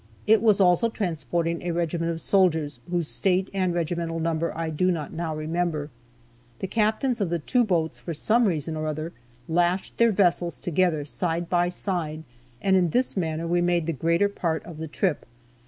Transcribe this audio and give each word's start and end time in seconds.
It 0.25 0.41
was 0.41 0.59
also 0.59 0.89
transporting 0.89 1.61
a 1.61 1.69
regiment 1.69 2.11
of 2.11 2.19
soldiers, 2.19 2.79
whose 2.89 3.07
State 3.07 3.51
and 3.53 3.71
regimental 3.71 4.19
number 4.19 4.51
I 4.57 4.71
do 4.71 4.89
not 4.89 5.13
now 5.13 5.35
remember. 5.35 5.91
The 6.57 6.65
captains 6.65 7.21
of 7.21 7.29
the 7.29 7.37
two 7.37 7.63
boats, 7.63 7.99
for 7.99 8.11
some 8.11 8.45
reason 8.45 8.75
or 8.75 8.87
other, 8.87 9.13
lashed 9.47 9.99
their 9.99 10.11
vessels 10.11 10.59
together, 10.59 11.05
side 11.05 11.51
by 11.51 11.69
side, 11.69 12.23
and 12.63 12.75
in 12.75 12.89
this 12.89 13.15
manner 13.15 13.45
we 13.45 13.61
made 13.61 13.85
the 13.85 13.93
greater 13.93 14.27
part 14.27 14.65
of 14.65 14.79
the 14.79 14.87
trip. 14.87 15.23